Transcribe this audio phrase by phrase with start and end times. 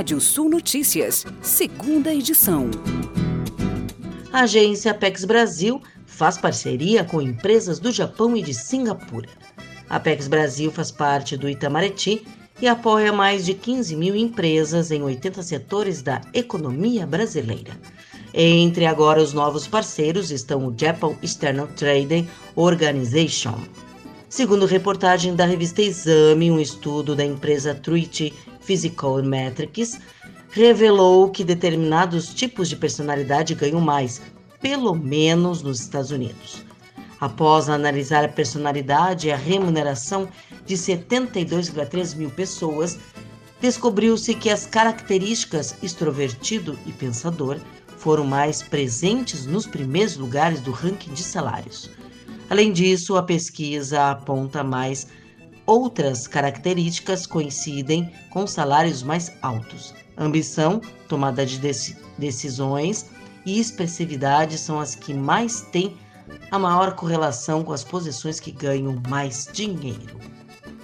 [0.00, 2.70] Rádio Sul Notícias, segunda edição.
[4.32, 9.28] A agência Apex Brasil faz parceria com empresas do Japão e de Singapura.
[9.90, 12.26] A Apex Brasil faz parte do Itamaraty
[12.62, 17.78] e apoia mais de 15 mil empresas em 80 setores da economia brasileira.
[18.32, 22.26] Entre agora os novos parceiros estão o Japan External Trading
[22.56, 23.60] Organization.
[24.30, 29.98] Segundo reportagem da revista Exame, um estudo da empresa Truity Physical Metrics
[30.52, 34.22] revelou que determinados tipos de personalidade ganham mais,
[34.62, 36.64] pelo menos nos Estados Unidos.
[37.20, 40.28] Após analisar a personalidade e a remuneração
[40.64, 43.00] de 72,3 mil pessoas,
[43.60, 47.58] descobriu-se que as características extrovertido e pensador
[47.98, 51.90] foram mais presentes nos primeiros lugares do ranking de salários.
[52.50, 55.06] Além disso, a pesquisa aponta mais
[55.64, 59.94] outras características coincidem com salários mais altos.
[60.18, 61.60] Ambição, tomada de
[62.18, 63.06] decisões
[63.46, 65.96] e expressividade são as que mais têm
[66.50, 70.18] a maior correlação com as posições que ganham mais dinheiro.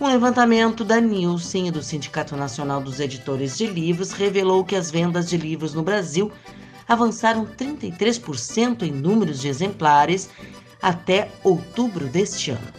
[0.00, 4.90] Um levantamento da Nielsen e do Sindicato Nacional dos Editores de Livros revelou que as
[4.90, 6.30] vendas de livros no Brasil
[6.86, 10.30] avançaram 33% em números de exemplares
[10.80, 12.72] até outubro deste ano,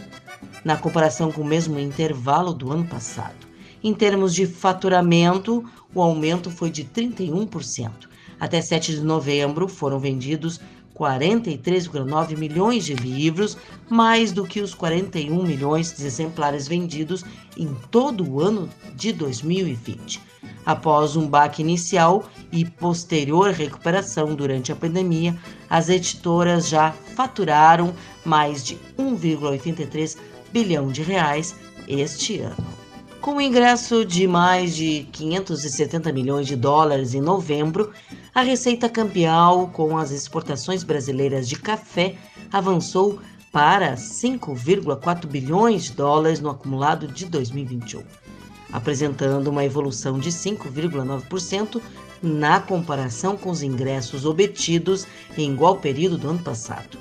[0.64, 3.46] na comparação com o mesmo intervalo do ano passado.
[3.82, 8.08] Em termos de faturamento, o aumento foi de 31%.
[8.40, 10.60] Até 7 de novembro foram vendidos
[10.98, 13.56] 43,9 milhões de livros,
[13.88, 17.24] mais do que os 41 milhões de exemplares vendidos
[17.56, 20.20] em todo o ano de 2020.
[20.66, 25.38] Após um baque inicial e posterior recuperação durante a pandemia,
[25.70, 30.18] as editoras já faturaram mais de 1,83
[30.52, 31.54] bilhão de reais
[31.86, 32.87] este ano.
[33.20, 37.92] Com o ingresso de mais de 570 milhões de dólares em novembro,
[38.34, 42.14] a receita cambial com as exportações brasileiras de café
[42.52, 43.18] avançou
[43.50, 48.02] para 5,4 bilhões de dólares no acumulado de 2021
[48.72, 51.80] apresentando uma evolução de 5,9%
[52.22, 55.06] na comparação com os ingressos obtidos
[55.36, 56.98] em igual período do ano passado.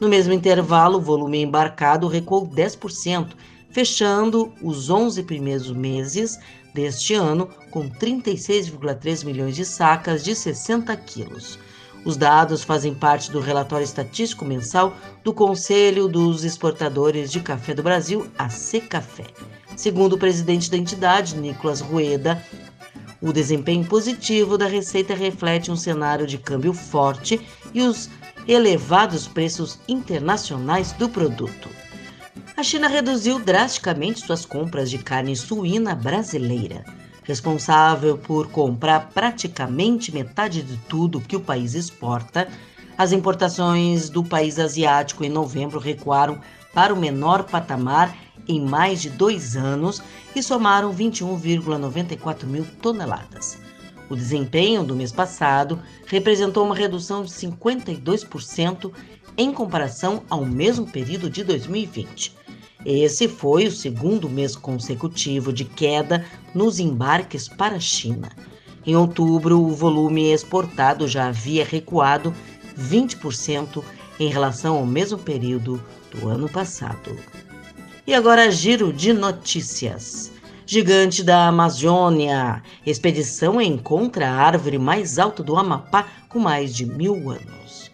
[0.00, 3.28] No mesmo intervalo, o volume embarcado recuou 10%,
[3.76, 6.38] fechando os 11 primeiros meses
[6.72, 11.58] deste ano com 36,3 milhões de sacas de 60 quilos.
[12.02, 17.82] Os dados fazem parte do relatório estatístico mensal do Conselho dos Exportadores de Café do
[17.82, 19.26] Brasil, a Secafé.
[19.76, 22.42] Segundo o presidente da entidade, Nicolas Rueda,
[23.20, 28.08] o desempenho positivo da receita reflete um cenário de câmbio forte e os
[28.48, 31.75] elevados preços internacionais do produto.
[32.56, 36.86] A China reduziu drasticamente suas compras de carne suína brasileira,
[37.22, 42.48] responsável por comprar praticamente metade de tudo que o país exporta.
[42.96, 46.40] As importações do país asiático em novembro recuaram
[46.72, 48.16] para o menor patamar
[48.48, 50.02] em mais de dois anos
[50.34, 53.58] e somaram 21,94 mil toneladas.
[54.08, 58.92] O desempenho do mês passado representou uma redução de 52%
[59.36, 62.35] em comparação ao mesmo período de 2020.
[62.88, 66.24] Esse foi o segundo mês consecutivo de queda
[66.54, 68.30] nos embarques para a China.
[68.86, 72.32] Em outubro, o volume exportado já havia recuado
[72.78, 73.82] 20%
[74.20, 75.82] em relação ao mesmo período
[76.12, 77.18] do ano passado.
[78.06, 80.30] E agora giro de notícias.
[80.64, 82.62] Gigante da Amazônia.
[82.86, 87.85] Expedição encontra a árvore mais alta do Amapá com mais de mil anos.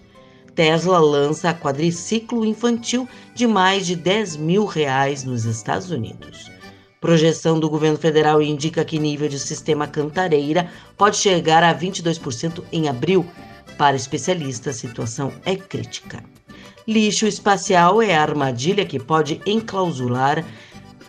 [0.54, 6.50] Tesla lança quadriciclo infantil de mais de 10 mil reais nos Estados Unidos.
[7.00, 12.88] Projeção do governo federal indica que nível de sistema Cantareira pode chegar a 22% em
[12.88, 13.26] abril.
[13.76, 16.22] Para especialistas, a situação é crítica.
[16.86, 20.44] Lixo espacial é a armadilha que pode enclausular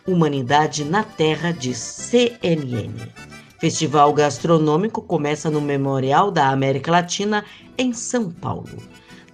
[0.05, 2.93] humanidade na Terra de CNN.
[3.59, 7.45] Festival gastronômico começa no Memorial da América Latina
[7.77, 8.77] em São Paulo.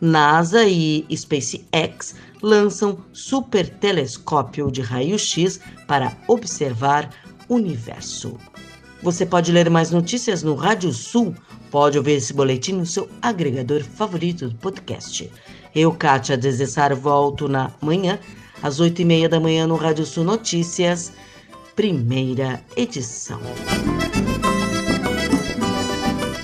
[0.02, 7.10] NASA e SpaceX lançam super telescópio de raio-x para observar
[7.48, 8.38] o universo.
[9.02, 11.34] Você pode ler mais notícias no Rádio Sul.
[11.72, 15.30] Pode ouvir esse boletim no seu agregador favorito do podcast.
[15.74, 18.20] Eu, Kátia Desessar, volto na manhã,
[18.62, 21.14] às oito e meia da manhã, no Rádio Sul Notícias,
[21.76, 23.40] primeira edição.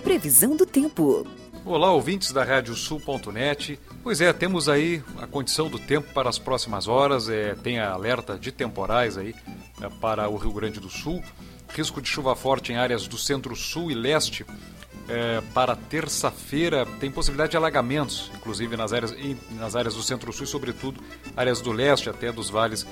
[0.03, 1.25] Previsão do tempo.
[1.65, 3.79] Olá, ouvintes da Radiosul.net.
[4.03, 7.27] Pois é, temos aí a condição do tempo para as próximas horas.
[7.27, 9.33] É, tem alerta de temporais aí
[9.81, 11.23] é, para o Rio Grande do Sul
[11.75, 14.45] risco de chuva forte em áreas do centro-sul e leste.
[15.07, 19.15] É, para terça-feira tem possibilidade de alagamentos, inclusive nas áreas,
[19.51, 21.00] nas áreas do centro-sul e, sobretudo,
[21.38, 22.88] áreas do leste até dos vales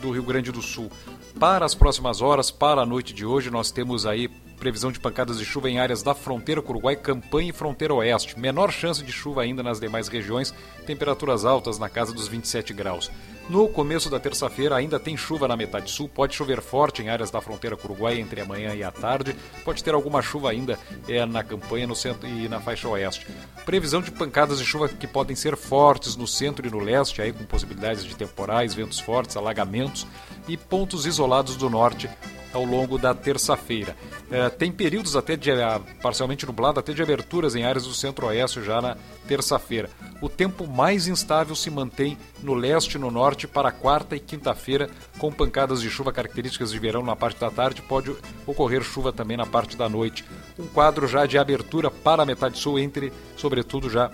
[0.00, 0.90] do Rio Grande do Sul.
[1.38, 4.28] Para as próximas horas, para a noite de hoje, nós temos aí
[4.62, 7.94] previsão de pancadas de chuva em áreas da fronteira com o Uruguai, Campanha e fronteira
[7.94, 8.38] oeste.
[8.38, 10.54] Menor chance de chuva ainda nas demais regiões,
[10.86, 13.10] temperaturas altas na casa dos 27 graus.
[13.48, 17.28] No começo da terça-feira ainda tem chuva na metade sul, pode chover forte em áreas
[17.28, 20.50] da fronteira com o Uruguai entre a manhã e a tarde, pode ter alguma chuva
[20.50, 20.78] ainda
[21.08, 23.26] é, na campanha no centro e na faixa oeste.
[23.66, 27.32] Previsão de pancadas de chuva que podem ser fortes no centro e no leste, aí
[27.32, 30.06] com possibilidades de temporais, ventos fortes, alagamentos
[30.46, 32.08] e pontos isolados do norte
[32.52, 33.96] ao longo da terça-feira.
[34.30, 38.62] É, tem períodos até de é, parcialmente nublado, até de aberturas em áreas do centro-oeste
[38.62, 38.96] já na
[39.26, 39.90] terça-feira.
[40.20, 44.88] O tempo mais instável se mantém no leste e no norte para quarta e quinta-feira,
[45.18, 48.14] com pancadas de chuva características de verão na parte da tarde, pode
[48.46, 50.24] ocorrer chuva também na parte da noite.
[50.58, 54.10] Um quadro já de abertura para a metade sul, entre, sobretudo, já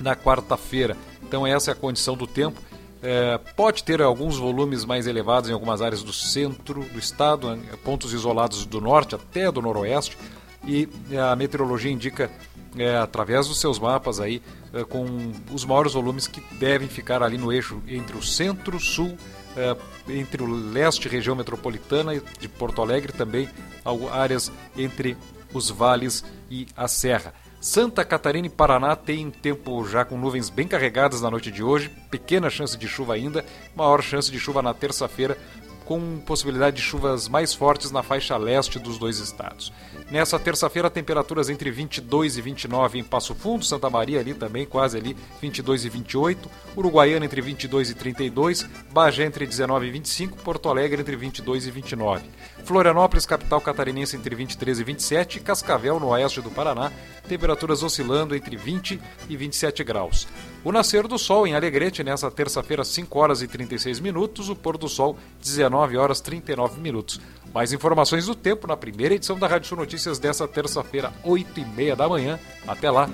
[0.00, 0.96] na quarta-feira.
[1.22, 2.60] Então essa é a condição do tempo
[3.06, 8.12] é, pode ter alguns volumes mais elevados em algumas áreas do centro do estado, pontos
[8.12, 10.18] isolados do norte até do noroeste,
[10.66, 12.28] e a meteorologia indica,
[12.76, 14.42] é, através dos seus mapas, aí,
[14.74, 15.06] é, com
[15.52, 19.16] os maiores volumes que devem ficar ali no eixo entre o centro-sul,
[19.56, 19.76] é,
[20.08, 23.48] entre o leste, região metropolitana de Porto Alegre, também
[24.10, 25.16] áreas entre
[25.54, 27.32] os vales e a serra.
[27.66, 31.90] Santa Catarina e Paraná têm tempo já com nuvens bem carregadas na noite de hoje,
[32.08, 35.36] pequena chance de chuva ainda, maior chance de chuva na terça-feira,
[35.86, 39.72] com possibilidade de chuvas mais fortes na faixa leste dos dois estados.
[40.10, 44.98] Nessa terça-feira, temperaturas entre 22 e 29 em Passo Fundo, Santa Maria ali também, quase
[44.98, 50.68] ali 22 e 28, Uruguaiana entre 22 e 32, Bagé entre 19 e 25, Porto
[50.68, 52.22] Alegre entre 22 e 29.
[52.64, 56.90] Florianópolis, capital catarinense, entre 23 e 27, e Cascavel, no oeste do Paraná,
[57.28, 60.26] temperaturas oscilando entre 20 e 27 graus.
[60.64, 64.76] O nascer do sol em Alegrete nessa terça-feira, 5 horas e 36 minutos, o pôr
[64.76, 67.20] do sol, 19 horas e 39 minutos.
[67.52, 71.64] Mais informações do tempo na primeira edição da Rádio Sul Notícias dessa terça-feira, 8 e
[71.64, 72.38] meia da manhã.
[72.66, 73.08] Até lá!